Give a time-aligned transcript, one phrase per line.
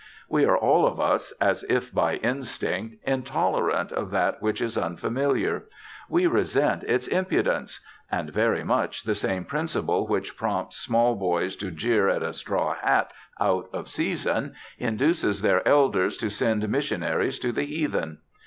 [0.27, 5.65] We are all of us, as if by instinct, intolerant of that which is unfamiliar:
[6.09, 7.79] we resent its impudence:
[8.11, 12.73] and very much the same principle which prompts small boys to jeer at a straw
[12.81, 18.17] hat out of season induces their elders to send missionaries to the heathen.